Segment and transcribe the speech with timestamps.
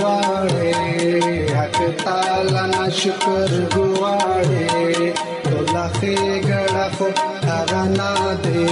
[0.00, 0.72] गुआड़े
[1.56, 5.12] हक ताला शुक्र गुवाड़े
[5.46, 6.16] तो खे
[6.48, 7.02] गड़फ
[7.58, 8.10] अगना
[8.46, 8.64] दे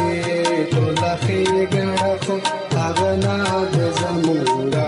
[0.74, 1.42] तोला खे
[1.76, 2.30] गड़फ
[2.86, 3.36] अगना
[3.76, 4.81] दे जमूरा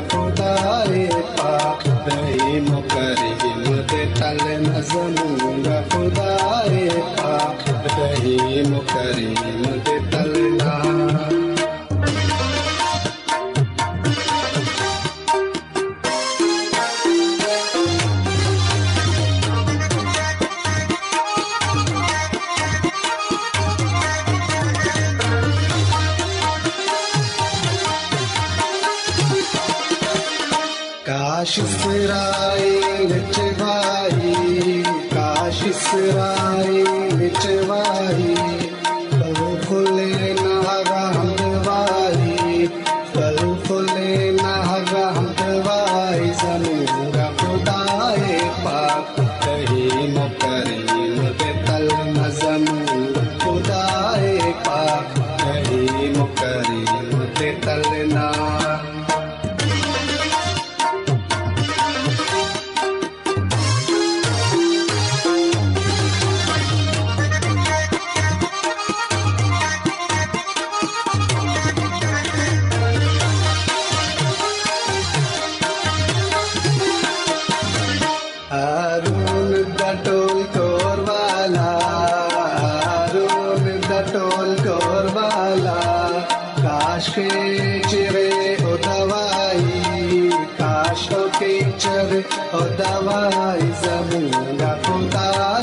[95.13, 95.54] ಕಾಂತಾ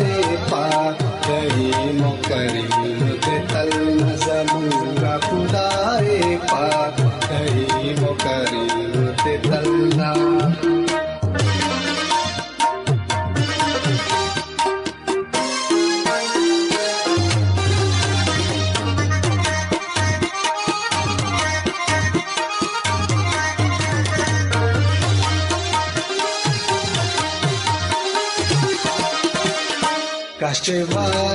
[30.66, 31.31] सेवा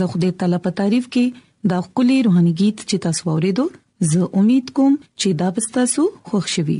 [0.00, 1.24] د خدای تعالی په تعریف کې
[1.72, 3.64] دا خولي روحاني गीत چې تاسو اوریدو
[4.12, 6.78] زه امید کوم چې دا پستاسو خوښ شوي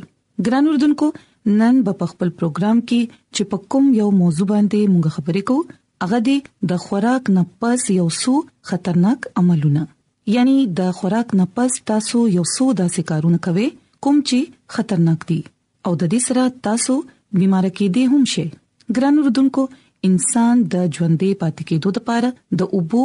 [0.46, 1.12] ګران اردوونکو
[1.56, 3.00] نن په خپل پروګرام کې
[3.34, 5.60] چې په کوم یو موضوع باندې موږ خبرې کوو
[6.02, 6.18] هغه
[6.72, 8.32] د خوراک نه پس یو سو
[8.70, 9.82] خطرناک عملونه
[10.34, 13.68] یعنی د خوراک نه پس تاسو یو سو داسې کارونه کوي
[14.06, 14.38] کوم چې
[14.76, 15.38] خطرناک دي
[15.86, 16.96] او د دې سره تاسو
[17.38, 18.46] بیمار کېدئ هم شئ
[18.96, 19.62] ګران وروډونکو
[20.10, 23.04] انسان د ژوندې پاتې کېدو لپاره د اوبو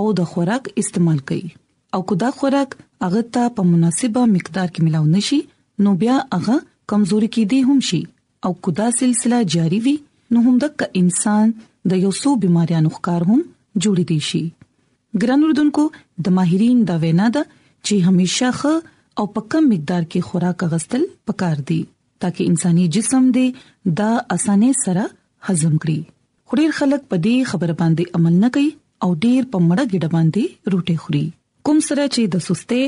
[0.00, 1.54] او د خوراک استعمال کوي
[1.96, 2.76] او کدا خوراک
[3.06, 5.40] هغه ته په مناسبه مقدار کې ملاو نشي
[5.86, 8.00] نو بیا هغه کمزوري کې دی هم شي
[8.48, 9.92] او کدا سلسله جاری وي
[10.36, 11.52] نو هم دک انسان
[11.92, 13.40] د یو سو بيماريانو ښکار هم
[13.84, 14.42] جوړ دي شي
[15.22, 15.84] ګران اردوونکو
[16.28, 18.72] د ماهرین دا وینا ده چې هميشه خ
[19.22, 21.80] او په کم مقدار کې خوراک غستل پکار دي
[22.24, 25.06] ترڅو انساني جسم دې دا اسانه سره
[25.50, 28.68] هضم کړي خوري خلک په دې خبره باندې عمل نه کوي
[29.06, 31.24] او ډیر په مړه ګډ باندې روټي خوري
[31.68, 32.84] کوم سره چې د سستۍ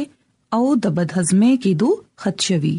[0.59, 1.91] او د بدهضمۍ کېدو
[2.25, 2.75] خدشوي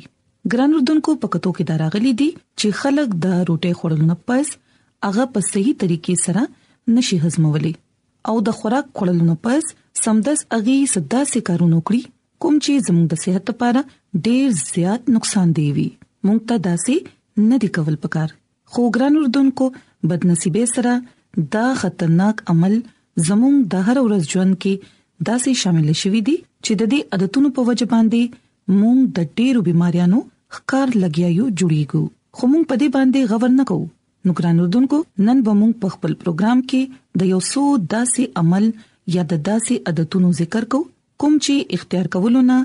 [0.54, 2.26] ګران اردوونکو په کتو کې دراغلي دي
[2.60, 4.52] چې خلک د روټي خوړلو نه پس
[5.06, 6.44] هغه په صحیح طریقې سره
[6.98, 7.72] نشي هضمولي
[8.34, 9.72] او د خوراک خوړلو نه پس
[10.02, 12.04] سمدس اغي صدا سي کارونه کړی
[12.46, 13.84] کوم چې زموږ د صحت لپاره
[14.30, 15.88] ډیر زیات نقصان دی وي
[16.30, 18.34] مونږ ته داسې نه دی کول پکار
[18.76, 19.70] خو ګران اردوونکو
[20.14, 24.88] بدنصیبه سره دا خطرناک عمل زموږ د هر ورځ ژوند کې
[25.28, 30.26] داسې شامل شوي دي چې د دې عادتونو په وجه باندې مونږ د ډیرو بيماريانو
[30.56, 32.04] ښکار لګیاو جوړیږو
[32.36, 33.92] خو موږ په دې باندې غور نه کوو
[34.30, 34.98] نو ګران اردوونکو
[35.28, 36.82] نن به موږ په خپل پروګرام کې
[37.22, 37.64] د یو څو
[37.94, 38.66] داسې عمل
[39.16, 40.90] یا د داسې عادتونو ذکر کوو
[41.24, 42.56] کوم چې اختیار کولونه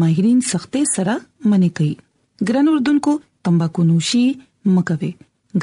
[0.00, 1.14] ماهرین سختې سره
[1.48, 1.94] منې کوي
[2.50, 3.12] ګران اردوونکو
[3.48, 4.24] تمباکو نوشي
[4.76, 5.12] مکوي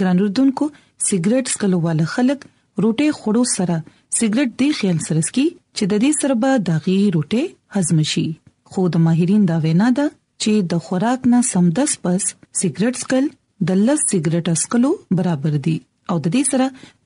[0.02, 0.66] ګران اردوونکو
[1.08, 2.40] سیګریټ څکلو وال خلک
[2.86, 3.76] روټه خورو سره
[4.20, 7.44] سیګریټ دی خیال سره سکی چې د دې سره به داغي روټه
[7.76, 8.26] هضم شي
[8.74, 10.06] خو د ماهرین دا وینا ده
[10.44, 12.24] چې د خوراک نه سمدس پس
[12.60, 13.26] سیګریټ سکل
[13.72, 15.78] د لس سیګریټ اسکلو برابر دي
[16.14, 16.66] او د دې سره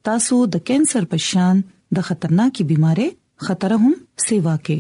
[0.10, 1.56] تاسو د کینسر په شان
[1.98, 3.10] د خطرناکې بيمارۍ
[3.48, 3.94] خطر هم
[4.26, 4.80] سیوا کې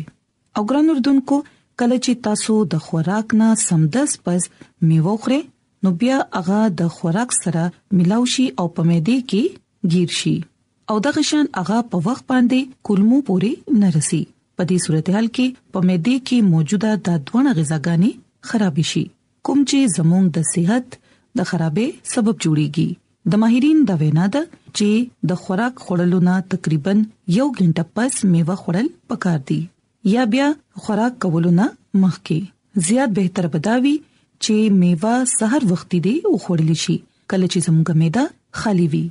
[0.59, 1.35] او ګران اردوونکو
[1.79, 4.43] کله چې تاسو د خوراک نه سمدس پس
[4.87, 5.41] میوه خورئ
[5.85, 7.63] نو بیا هغه د خوراک سره
[7.99, 10.35] ملاوي شي او په معده کې گیر شي
[10.93, 13.51] او د غشن هغه په وخت باندې کولمو پوري
[13.85, 14.21] نرسي
[14.59, 18.11] په دې صورتحال کې په معده کې موجوده د دوه غذاګانی
[18.51, 19.03] خراب شي
[19.47, 20.87] کوم چې زموږ د صحت
[21.39, 22.89] د خرابې سبب جوړيږي
[23.33, 24.41] د ماهرین دا وینا ده
[24.77, 24.89] چې
[25.31, 26.93] د خوراک خورلو نه تقریبا
[27.37, 29.59] یو غنټه پس میوه خورل پکار دي
[30.13, 30.47] یا بیا
[30.87, 31.67] خوراک کولو نه
[32.03, 32.37] مخکې
[32.87, 33.93] زیات به تر بداوي
[34.43, 36.97] چې میوه سحر وختي دی او خورل شي
[37.29, 38.23] کله چې زموږه میدا
[38.63, 39.03] خالی وي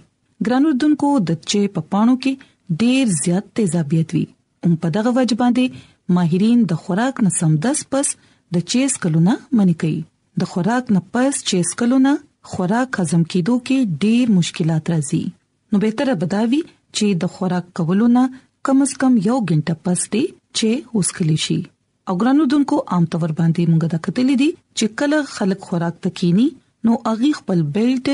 [0.49, 4.25] ګرانو دونکو د چې پپانو کې ډیر زیات تیزابیت وي
[4.67, 5.89] هم په دغه وجه باندې
[6.19, 8.15] ماهرین د خوراک نسم 10 پس
[8.55, 9.97] د چیز کلونه منی کوي
[10.41, 12.11] د خوراک نه پس چیز کلونه
[12.55, 15.23] خوراک هضم کېدو کې ډېر مشکلات راځي
[15.75, 16.59] نو به تر بداوي
[16.97, 18.23] چې د خوراک کولونه
[18.71, 20.23] کم از کم یو غنټه پس دی
[20.57, 20.69] چې
[21.01, 21.57] اوسکلی شي
[22.09, 26.47] او ګرانو دونکو عام تور باندې موږ د کتلې دي چې کله خلک خوراک تکینی
[26.89, 28.07] نو اغي خپل بیلټ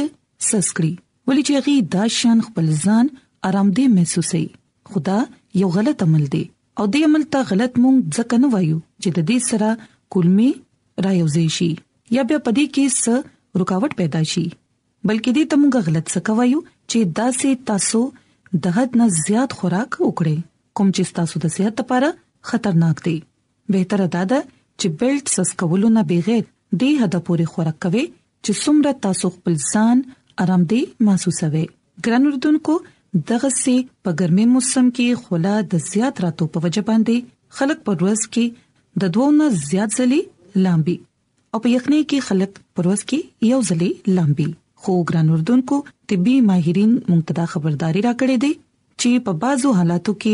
[0.53, 0.95] سسکري
[1.31, 3.05] ولې چې اغي دا شان خپل ځان
[3.53, 4.45] آرام دې محسوسي
[4.95, 5.19] خدا
[5.63, 6.45] یو غلط عمل دی
[6.79, 9.71] او دې عمل ته غلط مونږ ځکه نه وایو چې د دې سره
[10.15, 10.51] کلمې
[11.07, 11.69] را یوځي شي
[12.17, 13.15] یا بیا پدې کې څه
[13.63, 14.45] رکاوټ پیدا شي
[15.09, 16.59] بلکې دې ته موږ غلط څه کوو
[16.91, 18.01] چې دا سه تاسو
[18.67, 20.37] دغه نه زیات خوراک وکړي
[20.81, 22.09] کوم چې تاسو د صحت لپاره
[22.51, 23.17] خطرناک دی
[23.77, 24.39] بهتره دا ده
[24.79, 26.45] چې بیلټ سسکولو نه بغیر
[26.81, 28.05] دې هدا پورې خوراک کوي
[28.45, 29.97] چې څومره تاسو خپل ځان
[30.45, 31.65] آرام دي محسوسوي
[32.07, 32.75] ګران اردوونکو
[33.33, 37.17] دغه سي په ګرمي موسم کې خوله د زیات راتو په وجه باندې
[37.61, 38.45] خلک په ورځ کې
[39.03, 40.21] د دوونه زیات ځلې
[40.67, 40.97] لامبي
[41.53, 43.19] او په یخنۍ کې خلک پروس کې
[43.51, 44.47] یو ځلې لامبي
[44.85, 45.77] خو ګران اردوونکو
[46.13, 48.53] طبي ماهرین منتدا خبرداري راکړې دي
[49.01, 50.33] چې په بازو حالاتو کې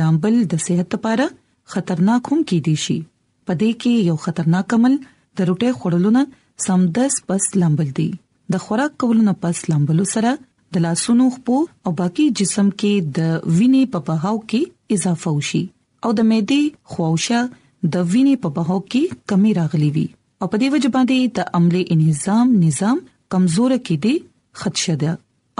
[0.00, 1.26] لامبل د صحت لپاره
[1.74, 2.98] خطرناک هم کې دي شي
[3.46, 6.22] پدې کې یو خطرناک عمل د روټه خړلونه
[6.66, 8.08] سمدس پس لامبل دي
[8.54, 10.34] د خوراک کولونه پس لامبلو سره
[10.76, 15.62] د لاسونو خپو او باقي جسم کې د وینې په بهاو کې اضافه وشي
[16.04, 16.62] او د معدې
[16.92, 17.40] خواوشه
[17.82, 20.06] د وینې په بهاو کې کمی راغلی وي
[20.40, 22.98] او په دې وجه باندې د عملي انهزام نظام
[23.34, 24.14] کمزور کېدی
[24.62, 25.12] خدشه ده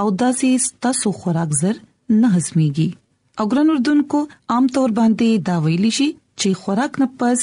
[0.03, 1.75] او داسې ستاسو خوراک زر
[2.21, 2.89] نه هضميږي
[3.39, 4.19] او ګران اردوونکو
[4.55, 6.07] عام طور باندې دا ویلی شي
[6.39, 7.39] چې خوراک نه پز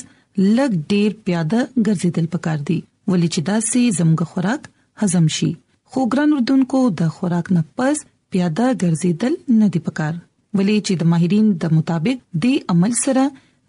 [0.57, 2.79] لګ ډیر پیاده ګرځیدل پکار دي
[3.11, 4.63] ولې چې داسې زمغه خوراک
[5.03, 5.51] هضم شي
[5.91, 7.97] خو ګران اردوونکو د خوراک نه پز
[8.35, 10.13] پیاده ګرځیدل نه دی پکار
[10.57, 13.25] ولې چې د ماهرین د مطابق د عمل سره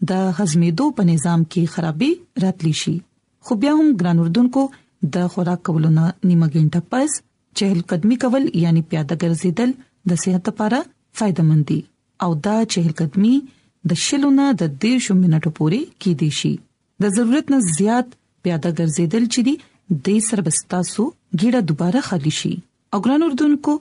[0.08, 2.12] د هضمېدو په نظام کې خرابي
[2.44, 2.96] راتلی شي
[3.48, 4.64] خو بیا هم ګران اردوونکو
[5.16, 7.16] د خوراک کولونه نیمه ګنټه پس
[7.62, 9.74] چهل قدمي کول یعنی پیاده ګرځېدل
[10.12, 10.80] د صحت لپاره
[11.22, 11.80] فائدمن دي
[12.26, 13.34] او دا چهل قدمي
[13.92, 16.54] د شلونه د 10 منټو پوري کې دي شي
[17.06, 19.56] د ضرورت نه زیات پیاده ګرځېدل چې دي
[20.08, 21.04] د سربستاسو
[21.42, 22.54] ګیړه دوباره خالي شي
[22.96, 23.76] او ګران اردوونکو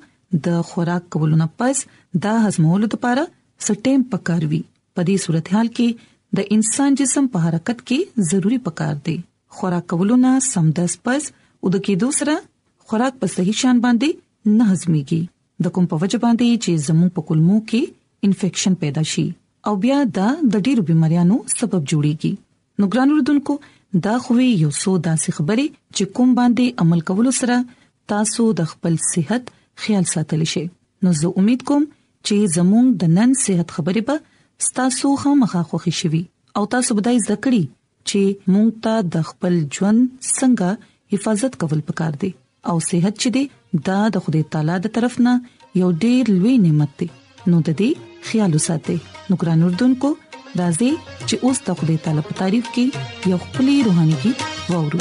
[0.49, 1.85] د خوراک کولونه پس
[2.27, 3.25] د هضمولو لپاره
[3.67, 4.63] سټیم پکاروي
[4.99, 5.89] په دې صورتحال کې
[6.37, 7.99] د انسان جسم په حرکت کې
[8.31, 9.17] ضروری پکار دی
[9.59, 11.27] خوراک کولونه سمدس پس
[11.63, 12.35] او د کې دوسرا
[12.89, 15.21] خوراک په صحیح شان باندې نه هضميږي
[15.67, 19.27] د کوم په وجه باندې چې زمو په کولمو کې انفیکشن پیدا شي
[19.71, 23.59] او بیا دا د ډیرو بيماريانو سبب جوړيږي نو ګران وروډونکو
[24.09, 25.67] دا خوې یو څو داسې خبرې
[25.99, 27.61] چې کوم باندې عمل کول سره
[28.15, 30.65] تاسو د خپل صحت خیال ساتلی شئ
[31.07, 34.27] نو زه امید کوم چې زموږ د نن صحت خبرې به
[34.67, 36.23] ستاسو خامخا خوښي شوي
[36.57, 37.65] او تاسو بدای ذکرې
[38.11, 38.21] چې
[38.53, 40.01] مونږ ته د خپل ژوند
[40.39, 40.69] څنګه
[41.15, 42.31] حفاظت کول پکار دي
[42.73, 43.45] او صحت چې دی
[43.91, 45.35] دا د خدای تعالی د طرف نه
[45.83, 47.09] یو ډیر لوی نعمت دی
[47.51, 47.91] نو د دې
[48.31, 48.99] خیال وساتئ
[49.29, 50.11] نو ګران اردوونکو
[50.61, 50.93] راځي
[51.29, 52.85] چې اوس د خدای تعالی په تعریف کې
[53.35, 54.33] یو خپلې روحاني کې
[54.75, 55.01] وورو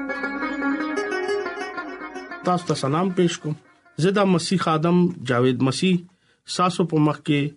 [2.45, 3.53] تاسو ته سلام پېښ کوم
[4.03, 5.97] زه د مسیح ادم جاوید مسیح
[6.53, 7.51] ساسو په مخ کې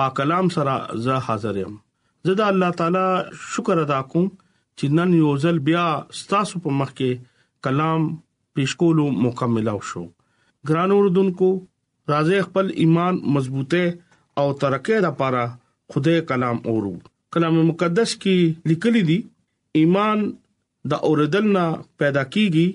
[0.00, 0.74] پاک کلام سره
[1.06, 1.78] زه حاضر یم
[2.28, 3.04] زه د الله تعالی
[3.54, 5.86] شکر ادا کوم چې نن یو ځل بیا
[6.34, 7.24] تاسو په مخ کې
[7.68, 10.04] کلام پېښ کولو مکمل شو
[10.70, 11.50] ګران اوردونکو
[12.14, 13.84] راځي خپل ایمان مضبوطه
[14.42, 15.44] او ترقه لپاره
[15.94, 16.94] خدای کلام اورو
[17.36, 19.18] کلام مقدس کې لیکلي دي
[19.82, 20.28] ایمان
[20.92, 21.66] د اوردل نه
[22.04, 22.72] پیدا کیږي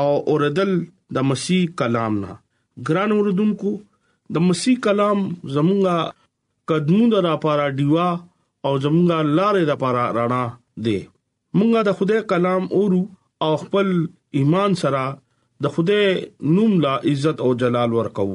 [0.00, 0.72] او اوردل
[1.14, 2.32] د مسیح کلام نه
[2.88, 3.70] ګران وردونکو
[4.36, 5.18] د مسیح کلام
[5.54, 5.98] زمونږه
[6.70, 8.06] قدمو د راپارا دیوا
[8.66, 10.42] او زمونږه لارې د پارا رانا
[10.86, 10.96] دی
[11.58, 13.02] مونږه د خدای کلام اورو
[13.46, 13.88] او خپل
[14.40, 15.02] ایمان سره
[15.66, 16.04] د خدای
[16.54, 18.26] نوم لا عزت او جلال ورکو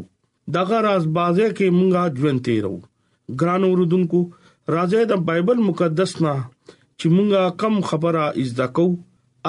[0.58, 2.76] دغه راز بازه کې مونږه ژوند تیرو
[3.42, 4.22] ګران وردونکو
[4.76, 8.88] راځي د بایبل مقدس نه چې مونږه کم خبره از دکو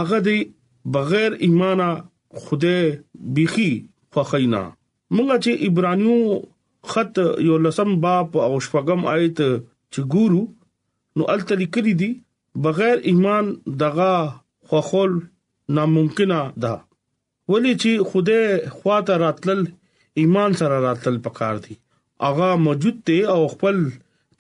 [0.01, 0.39] هغه دی
[0.95, 1.89] بغیر ایمانه
[2.45, 2.85] خدای
[3.39, 3.71] بيخي
[4.15, 4.61] فخینا
[5.17, 6.37] مونږ چې ایبرانیو
[6.93, 7.19] خط
[7.49, 9.39] یو لسم باب او شپږم آیت
[9.93, 10.41] چې ګورو
[11.17, 12.09] نو الته لیکلي دي
[12.69, 13.51] بغیر ایمان
[13.83, 14.11] دغه
[14.73, 15.15] خوخول
[15.81, 16.73] ناممکنه ده
[17.55, 18.47] ولی چې خدای
[18.79, 19.61] خواته راتلل
[20.25, 21.79] ایمان سره راتلل پکار دي
[22.31, 23.85] اغا موجود ته او خپل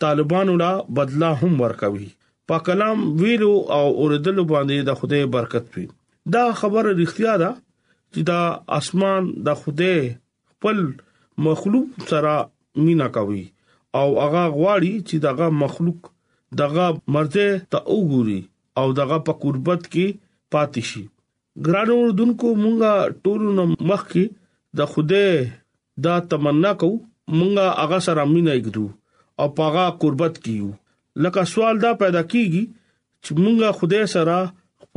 [0.06, 2.08] طالبانو لا بدلا هم ورکوي
[2.50, 5.86] په کلام ویلو او اوردل باندې د خدای برکت وي
[6.34, 7.50] دا خبره رښتیا ده
[8.12, 8.40] چې دا
[8.78, 9.94] اسمان د خوده
[10.50, 10.78] خپل
[11.46, 12.34] مخلوق سره
[12.84, 13.44] مینا کوي
[14.00, 16.00] او هغه غواړي چې دغه مخلوق
[16.62, 18.40] دغه مرته ته وګوري
[18.80, 20.06] او دغه په قربت کې
[20.52, 21.04] پاتې شي
[21.66, 22.90] ګران اوردونکو مونږه
[23.22, 24.24] ټولونو مخ کې
[24.78, 25.24] د خوده
[26.04, 26.90] دا تمنا کو
[27.38, 28.86] مونږه هغه سره مینا وکړو
[29.40, 30.70] او پاغه قربت کیو
[31.22, 32.64] لکه سوال دا پیدا کیږي
[33.24, 34.38] چې مونږه خوده سره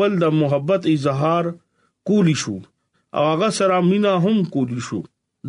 [0.01, 1.43] خپل د محبت اظهار
[2.07, 2.55] کولی شو
[3.17, 4.99] او هغه سره مینا هم کولی شو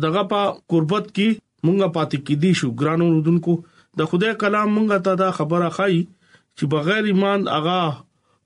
[0.03, 0.41] دغه په
[0.73, 1.27] قربت کې
[1.65, 3.53] مونږه پاتې کیدی شو ګرانو رودونکو
[4.01, 5.97] د خدای کلام مونږه ته دا خبره خای
[6.57, 7.79] چې بغیر ایمان هغه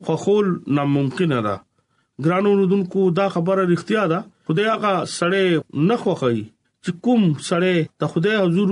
[0.10, 1.55] خوخول ناممکن ده
[2.23, 5.47] ګرانو رودونکو دا خبره اړتیا ده خدای هغه سړی
[5.91, 6.39] نه خوخی
[6.84, 8.69] چې کوم سړی ته خدای حضور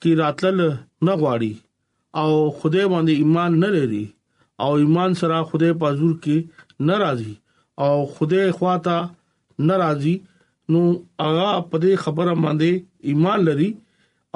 [0.00, 0.62] کې راتلل
[1.06, 1.54] نه غواړي
[2.22, 4.04] او خدای باندې ایمان نه لري
[4.64, 6.36] او ایمان سره خدای په حضور کې
[6.88, 7.32] ناراضي
[7.84, 8.96] او خدای خواته
[9.70, 10.14] ناراضي
[10.72, 10.80] نو
[11.26, 12.70] هغه په دې خبره باندې
[13.12, 13.70] ایمان لري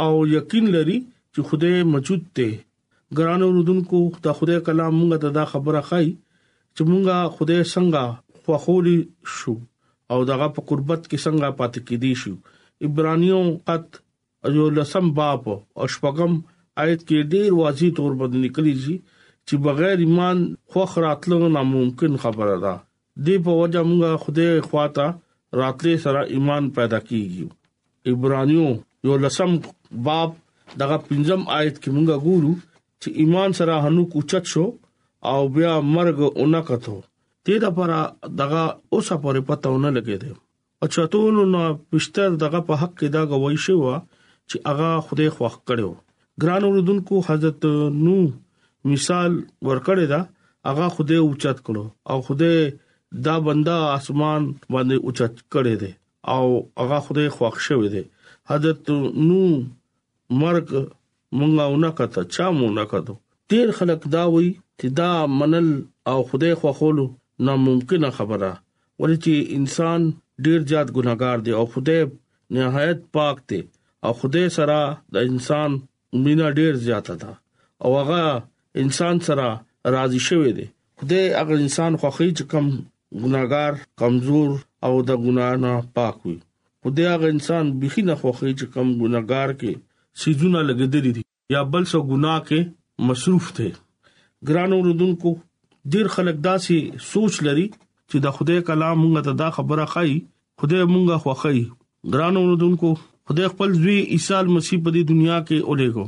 [0.05, 0.99] او یقین لري
[1.33, 2.49] چې خدای موجود دی
[3.19, 6.07] ګران اوردونکو ته خدای کلام مونږ ته دا خبره خای
[6.75, 8.05] چې مونږه خدای څنګه
[8.45, 8.99] خوخولي
[9.37, 9.55] شو
[10.13, 12.35] او دغه په قربت کې څنګه پاتې کیدی شو
[12.89, 13.87] عبرانیو قط
[14.59, 16.33] یو لسم باب او شپغم
[16.85, 18.97] آیت کې ډیر واضح تور باندې نکلي شي
[19.49, 20.39] چې بغیر ایمان
[20.71, 22.75] خوخ راتلو ناممکن خبره ده
[23.27, 25.07] دی په وجه موږ خدای خواته
[25.61, 27.45] راتلې سره ایمان پیدا کیږي
[28.15, 28.67] عبرانیو
[29.09, 29.51] یو لسم
[30.09, 30.31] باب
[30.81, 32.53] دغه پنځم آیت کې موږ ګورو
[33.01, 34.67] چې ایمان سره هنو کوچت شو
[35.33, 36.97] او بیا مرګ اونہ کتو
[37.47, 37.99] دې لپاره
[38.41, 38.63] دغه
[38.95, 40.35] اوسه پورې پته ونه لګیدل
[40.87, 41.61] اچھا ټول نو
[41.93, 43.95] پښتر دغه په حق کې دا غوښی و
[44.51, 45.93] چې هغه خدای خوښ کړو
[46.43, 47.69] ګران اوردونکو حضرت
[48.07, 48.17] نو
[48.93, 49.33] مثال
[49.69, 50.21] ورکړی دا
[50.69, 52.53] هغه خوده اوچت کړو او خوده
[53.27, 55.93] دا بندا اسمان باندې اوچت کړی دی
[56.35, 56.45] او
[56.83, 58.05] هغه خوده خوښ شوی دی
[58.53, 58.83] حضرت
[59.29, 59.41] نو
[60.41, 60.69] مرګ
[61.39, 63.15] مونږه ونه کته چا مونږه کته
[63.53, 65.69] تیر خلک دا وای چې دا منل
[66.11, 67.07] او خوده خوخولو
[67.49, 68.53] ناممکنه خبره
[69.01, 70.01] ولې چې انسان
[70.45, 71.99] ډیر زیات ګناګار دی او خوده
[72.57, 73.61] نهایت پاک دی
[74.09, 74.79] او خوده سره
[75.17, 75.71] د انسان
[76.27, 77.33] مینا ډیر زیاته ده
[77.87, 78.25] او هغه
[78.83, 79.61] انسان سره
[79.93, 80.67] راضي شوی دی
[81.01, 82.67] خدای هغه انسان خوخي چې کم
[83.23, 84.51] ګناګار کمزور
[84.89, 86.35] او د ګنا نه پاک وي
[86.85, 89.73] خدای هغه انسان بخي نه خوخي چې کم ګناګار کې
[90.25, 92.61] سيزونه لګیدلې دي یا بل څه ګناه کې
[93.11, 93.69] مصروف دي
[94.51, 95.33] ګران اوردونکو
[95.95, 96.77] ډیر خلک داسي
[97.13, 97.65] سوچ لري
[98.11, 100.13] چې د خدای کلام مونږ ته دا خبره خای
[100.65, 101.61] خدای مونږ خوخی
[102.13, 102.91] ګران اوردونکو
[103.31, 106.07] خدای خپل ځوی عیسی مسیح په دې دنیا کې اولېګو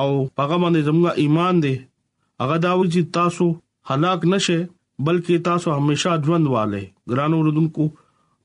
[0.00, 1.74] او هغه باندې زموږ ایمان دی
[2.42, 3.46] هغه دا و چې تاسو
[3.90, 4.58] هلاک نشه
[5.06, 6.82] بلکې تاسو همیشه ژوند والے
[7.14, 7.86] ګران اوردونکو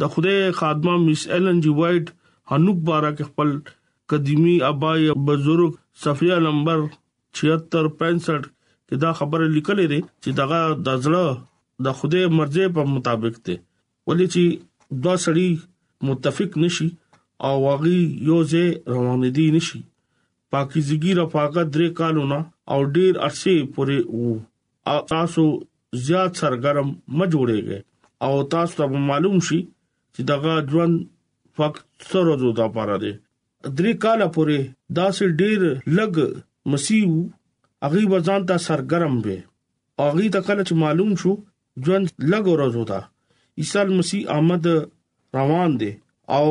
[0.00, 2.06] د خوده خادمه مس ایلن جی وایټ
[2.50, 3.48] هنوب بارک خپل
[4.12, 5.70] قديمي ابای بزرگ
[6.04, 6.78] صفیه نمبر
[7.40, 7.60] 76
[7.98, 11.26] 65 کې دا خبره لیکلې ده چې دغه د ځړه
[11.88, 13.56] د خوده مرزه په مطابق ده
[14.08, 14.44] ولې چې
[15.06, 15.48] دا سړی
[16.10, 16.88] متفق نشي
[17.48, 19.80] او واغي یوځه روان دي نشي
[20.52, 22.38] پاکیزګي رفاقت درې کالونه
[22.72, 24.32] او ډیر عرصه پورې وو
[25.12, 25.44] تاسو
[26.08, 26.88] زیات سرګرم
[27.20, 27.78] ما جوړیږئ
[28.26, 29.60] او تاسو ته معلوم شي
[30.14, 30.36] چې دا
[30.70, 30.94] ژوند
[31.56, 33.12] فقط سره د لپاره دی
[33.78, 34.58] درې کال پورې
[34.98, 35.60] دا سه ډیر
[35.98, 36.14] لګ
[36.70, 37.14] مسیو
[37.86, 39.38] اغي وزن ته سرګرم وي
[40.08, 41.32] اغي ته کله چې معلوم شو
[41.84, 43.00] ژوند لګ ورځ وتا
[43.60, 44.64] عیسی مسیح آمد
[45.38, 45.92] روان دي
[46.36, 46.46] او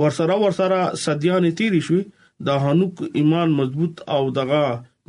[0.00, 1.98] ورسره ورسره صدیان تیری شو
[2.46, 4.62] د هنوک ایمان مضبوط او دغه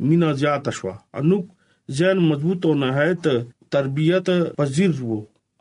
[0.08, 1.44] مینا زیات شو انوک
[1.98, 3.24] ځین مضبوط او نهایت
[3.74, 4.26] تربیت
[4.58, 5.18] پذیر وو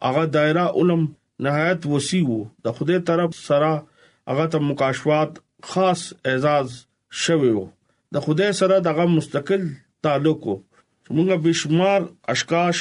[0.10, 1.02] اغه دایره علم
[1.46, 3.70] نهایت وسی وو د خوده طرف سره
[4.30, 5.32] هغه ته مکاشفات
[5.74, 6.68] خاص اعزاز
[7.26, 7.64] شوی وو
[8.16, 9.64] د خوده سره دغه مستقل
[10.08, 10.56] تعلق وو
[11.16, 12.02] موږ بشمار
[12.34, 12.78] اشکاش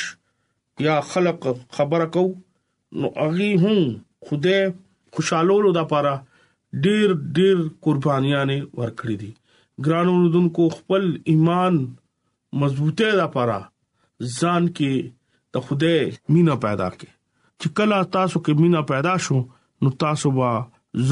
[0.87, 1.41] یا خلق
[1.77, 2.25] خبره کو
[3.03, 3.79] نو اغي هم
[4.31, 4.57] خوده
[5.19, 6.15] خوشالولو د لپاره
[6.87, 7.57] ډیر ډیر
[7.89, 9.31] قربانیانه ورکړې دي
[9.87, 11.79] ګرانو دونکو خپل ایمان
[12.65, 13.59] مضبوطه لپاره
[14.39, 15.15] ځان کې
[15.53, 15.95] ته خوده
[16.35, 17.11] مینا پیدا کړي
[17.61, 19.39] چې کله تاسو کې مینا پیدا شو
[19.83, 20.51] نو تاسو به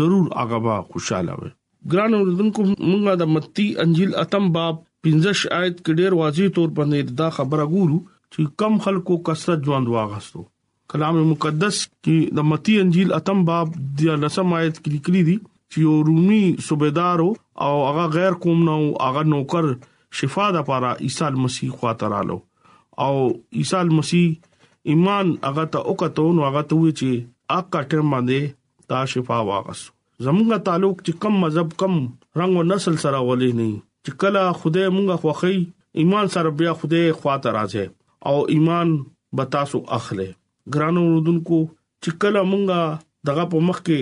[0.01, 1.51] ضرور هغه به خوشاله وي
[1.95, 4.77] ګران اوردونکو مونږه د متی انجیل اتم باب
[5.09, 9.93] 15 آیت کې ډیر واضح تور باندې دا خبره ګورو چې کم خلکو کثرت ژوند
[9.97, 10.45] واغستو
[10.95, 15.87] کلام مقدس کې د متی انجیل اتم باب د لسم آیت کې لیکلي دي چې
[15.87, 17.25] یو رومي صوبیدار
[17.67, 19.71] او هغه غیر قوم نو هغه نوکر
[20.19, 22.37] شفا د پاره عیسی مسیح خواته رالو
[23.07, 23.15] او
[23.63, 24.29] عیسی مسیح
[24.93, 27.11] ایمان هغه ته وکړو نو هغه ته وی چې
[27.61, 28.41] اکا ټیم باندې
[28.93, 29.81] تا شفا واغس
[30.27, 31.95] زمونږه تعلق چې کم مذهب کم
[32.41, 33.69] رنگ او نسل سره ولې نه
[34.05, 35.57] چې کله خدای مونږه خوخی
[36.05, 37.87] ایمان سره بیا خدای خواته راځي
[38.29, 38.89] او ایمان
[39.41, 40.29] بتاسو اخله
[40.77, 41.59] ګرانو رودونکو
[42.03, 42.83] چې کله مونږه
[43.31, 44.01] دغه په مخ کې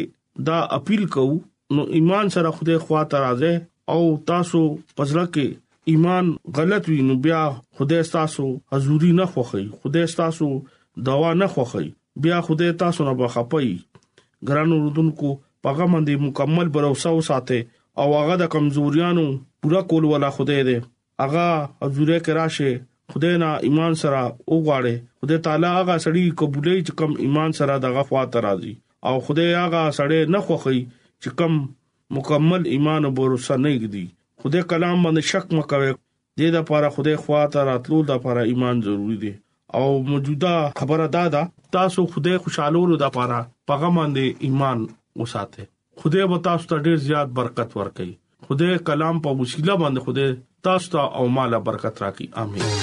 [0.52, 1.34] دا اپیل کوو
[1.76, 3.54] نو ایمان سره خدای خواته راځي
[3.92, 4.00] او
[4.32, 4.60] تاسو
[4.96, 5.46] پزړه کې
[5.92, 7.40] ایمان غلط وي نو بیا
[7.78, 8.44] خدای تاسو
[8.74, 10.46] حضوري نه خوخی خدای تاسو
[11.04, 13.76] دوا نه خوخی بیا خدای تاسو نه بخپي
[14.48, 15.28] ګرانو رودونکو
[15.64, 17.60] پاګه باندې مکمل باور او ساته
[18.00, 19.24] او هغه د کمزوریانو
[19.60, 20.78] پورا کول ولا خدای دې
[21.24, 21.46] هغه
[21.86, 22.70] حضوره کراشه
[23.14, 24.20] خدای نه ایمان سره
[24.52, 28.74] وګاړي خدای تعالی هغه سړی قبولې چې کم ایمان سره دغه فوات راځي
[29.08, 30.80] او خدای هغه سړی نه خوخی
[31.22, 31.52] چې کم
[32.18, 33.32] مکمل ایمان او باور
[33.64, 34.04] نه کیږي
[34.42, 35.98] خدای کلام باندې شک مکوي د
[36.40, 39.34] دې لپاره خدای خواته راتلو لپاره ایمان ضروری دی
[39.74, 44.86] او موجوده خبره دا ده تاسو خوده خوشالولو د پاره پیغام باندې ایمان
[45.22, 45.66] وساته
[46.02, 50.36] خوده به تاسو ته ډیر زیات برکت ورکړي خوده کلام په وسیله باندې خوده
[50.68, 52.82] تاسو ته او مالا برکت راکړي امين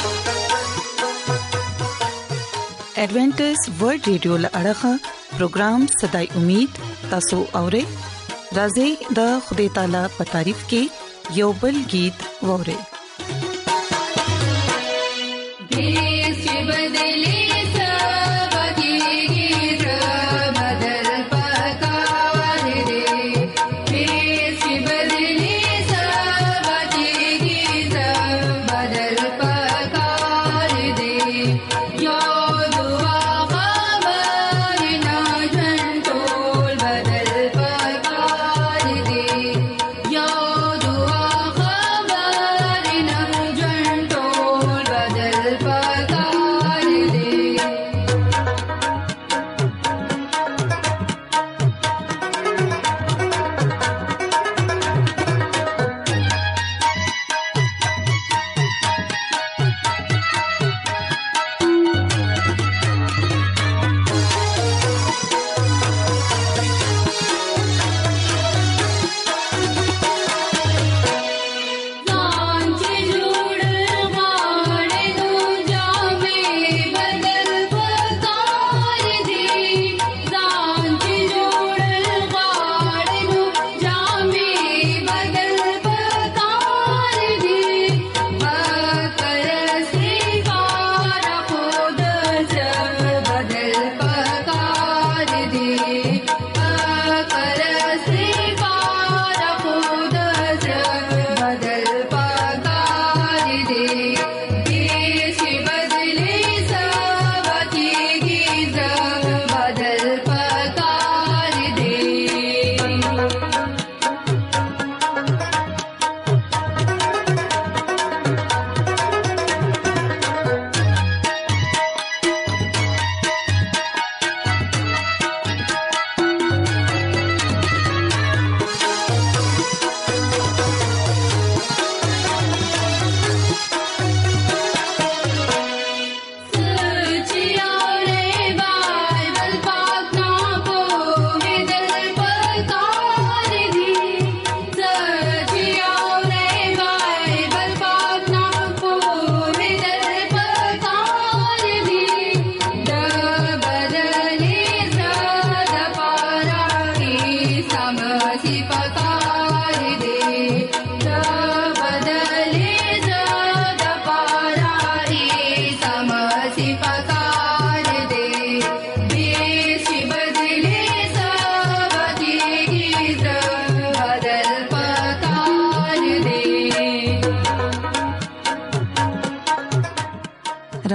[3.04, 4.96] ایڈونچر ورلد رادیو لړغا
[5.38, 6.82] پروگرام صداي امید
[7.14, 7.84] تاسو اورئ
[8.60, 12.80] راځي د خدای تعالی په تعریف کې یو بل गीत اورئ